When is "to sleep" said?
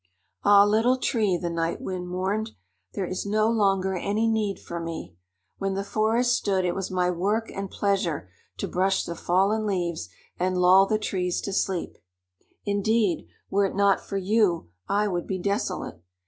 11.41-11.99